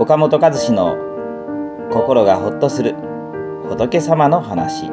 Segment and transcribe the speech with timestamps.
[0.00, 0.96] 岡本和志の
[1.92, 2.96] 心がほっとする
[3.68, 4.90] 仏様の話。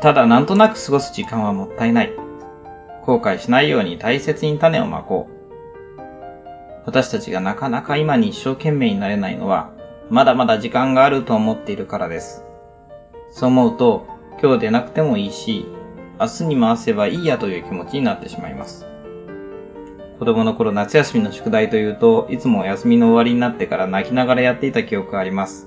[0.00, 2.12] ただなんとなく過ごす時間はもったいない。
[3.02, 6.00] 後悔しないように大切に種をまこう。
[6.86, 9.72] 私たちがなかなか今に一生懸命になれないのは
[10.10, 12.44] まだまだ時間があると思っているからです。
[13.32, 14.06] そう思うと
[14.40, 15.66] 今日でなくてもいいし
[16.20, 18.86] 明日に回せばいいやという気持ちになってしまいます。
[20.20, 25.66] 子供の頃夏休みの宿題というと、いつも休みの終わりになってから泣きながらやっていた記憶があります。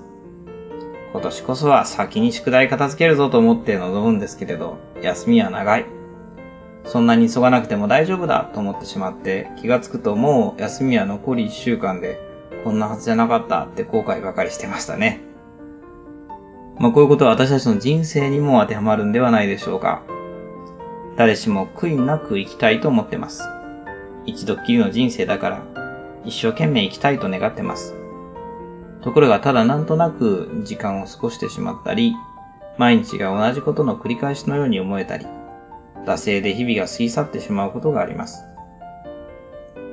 [1.10, 5.86] 今年こそは先に宿題片付けるぞと思って臨むんですけれど、休みは長い。
[6.84, 12.20] そんなに急がなくても大丈夫だと思ってしまって、気がつくともう休みは残り1週間で、
[12.62, 15.20] こんなはずじゃなかったって後悔ばかりしてましたね。
[16.78, 20.04] まあこういうことは私たちの人生にも当てはまるんではないでしょうか。
[21.16, 23.42] 誰しも悔いなく生きたいと思ってます。
[24.26, 25.62] 一度きりの人生だから、
[26.24, 27.94] 一生懸命生きたいと願ってます。
[29.02, 32.14] ところがただなんとなく時間を過ごしてしまったり、
[32.78, 35.26] 毎日が同じことの繰り返しのように思えたり、
[36.06, 38.44] 惰性で日々が過ぎ去ってしまうことがあります。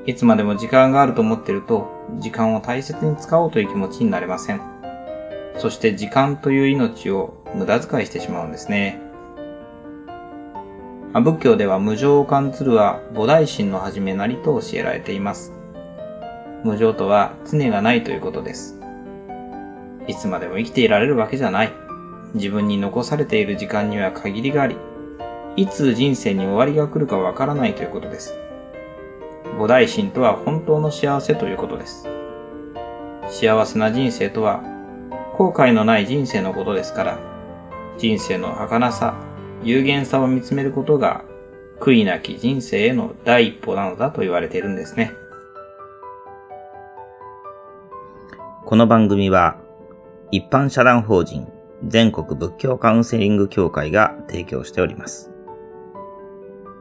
[0.05, 4.61] いつまでも時間があると思ってると、時間を大切に使おうという気持ちになれません。
[5.57, 8.99] そして時間という命を無駄遣いしてしまうんですね。
[11.19, 15.51] 仏教では無常を感ずるは菩提心の始めなりと教えられています。
[16.63, 18.79] 無常とは常がないということです。
[20.07, 21.73] いつまでも生きていられるわけじゃない。
[22.33, 24.77] 自分に残されている時間には限りがあり、
[25.57, 28.37] いつ人生に終わりが来るかわからないということです。
[29.57, 32.07] 菩提心とは本当の幸せということです。
[33.27, 34.63] 幸せな人生とは
[35.37, 37.19] 後悔のない人生のことですから、
[37.97, 39.15] 人生の儚さ、
[39.63, 41.23] 有限さを見つめることが
[41.79, 45.13] 悔いなき人生への第一歩なのだと言われているんですね。
[48.65, 49.57] この番組は
[50.31, 51.47] 一般社団法人
[51.87, 55.31] 全国仏教カウンセリング協会が提供しております。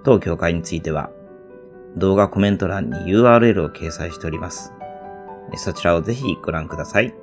[0.05, 1.11] 当協会については
[1.97, 4.73] 動画コメント欄に URL を掲載しております。
[5.57, 7.15] そちらをぜひご覧ください。